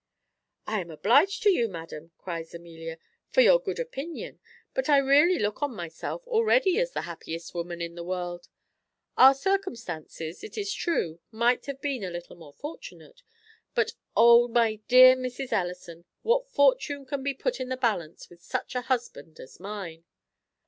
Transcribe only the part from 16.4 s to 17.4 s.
fortune can be